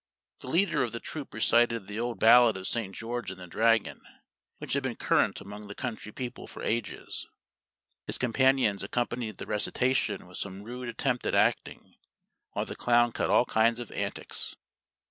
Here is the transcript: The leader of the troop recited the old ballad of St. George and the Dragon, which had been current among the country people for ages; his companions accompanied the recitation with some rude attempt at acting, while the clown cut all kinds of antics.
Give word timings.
The 0.39 0.47
leader 0.47 0.81
of 0.81 0.93
the 0.93 0.99
troop 0.99 1.31
recited 1.31 1.85
the 1.85 1.99
old 1.99 2.19
ballad 2.19 2.57
of 2.57 2.67
St. 2.67 2.95
George 2.95 3.29
and 3.29 3.39
the 3.39 3.45
Dragon, 3.45 4.01
which 4.57 4.73
had 4.73 4.81
been 4.81 4.95
current 4.95 5.39
among 5.39 5.67
the 5.67 5.75
country 5.75 6.11
people 6.11 6.47
for 6.47 6.63
ages; 6.63 7.27
his 8.07 8.17
companions 8.17 8.81
accompanied 8.81 9.37
the 9.37 9.45
recitation 9.45 10.25
with 10.25 10.39
some 10.39 10.63
rude 10.63 10.89
attempt 10.89 11.27
at 11.27 11.35
acting, 11.35 11.93
while 12.53 12.65
the 12.65 12.75
clown 12.75 13.11
cut 13.11 13.29
all 13.29 13.45
kinds 13.45 13.79
of 13.79 13.91
antics. 13.91 14.55